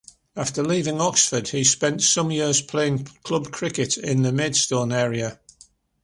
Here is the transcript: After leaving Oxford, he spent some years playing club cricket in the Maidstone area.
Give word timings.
After 0.35 0.63
leaving 0.63 0.99
Oxford, 0.99 1.49
he 1.49 1.63
spent 1.63 2.01
some 2.01 2.31
years 2.31 2.59
playing 2.59 3.03
club 3.21 3.51
cricket 3.51 3.97
in 3.97 4.23
the 4.23 4.31
Maidstone 4.31 4.91
area. 4.91 5.39